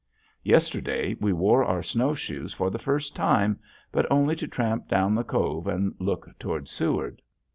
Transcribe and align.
Yesterday 0.41 1.13
we 1.21 1.31
wore 1.31 1.63
our 1.63 1.83
snowshoes 1.83 2.55
for 2.55 2.71
the 2.71 2.79
first 2.79 3.15
time, 3.15 3.59
but 3.91 4.11
only 4.11 4.35
to 4.35 4.47
tramp 4.47 4.87
down 4.87 5.13
the 5.13 5.23
cove 5.23 5.67
and 5.67 5.93
look 5.99 6.27
toward 6.39 6.67
Seward. 6.67 7.21